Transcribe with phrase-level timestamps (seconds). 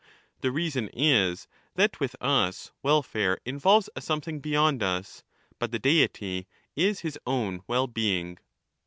[0.39, 5.23] The reason is, that \vith jjs welfare involves a something beyond us,
[5.59, 8.39] but the deity is his own well being.